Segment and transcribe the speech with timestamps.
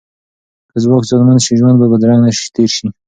[0.71, 2.23] که ځواک زیانمن شي، ژوند به بدرنګ
[2.55, 2.87] تیر شي.